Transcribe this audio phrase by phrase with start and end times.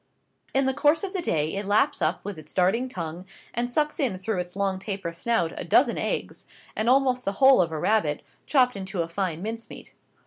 [0.55, 3.99] In the course of the day it laps up with its darting tongue, and sucks
[3.99, 7.77] in through its long taper snout a dozen eggs, and almost the whole of a
[7.77, 9.93] rabbit, chopped into a fine mince meat.